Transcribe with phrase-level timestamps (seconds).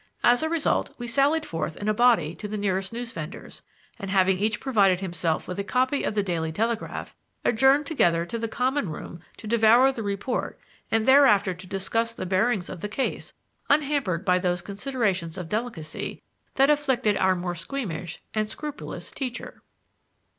[0.23, 3.61] As a result, we sallied forth in a body to the nearest news vendor's,
[3.99, 8.39] and, having each provided himself with a copy of the Daily Telegraph, adjourned together to
[8.39, 10.59] the Common room to devour the report
[10.89, 13.33] and thereafter to discuss the bearings of the case,
[13.69, 16.23] unhampered by those considerations of delicacy
[16.55, 19.61] that afflicted our more squeamish and scrupulous teacher.